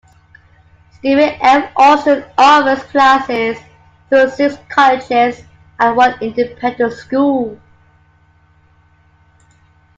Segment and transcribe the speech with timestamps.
[0.97, 1.71] Stephen F.
[1.75, 3.55] Austin offers classes
[4.09, 5.43] through six colleges
[5.79, 7.61] and one independent school.